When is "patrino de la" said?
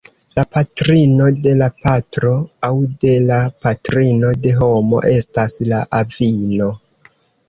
0.55-1.65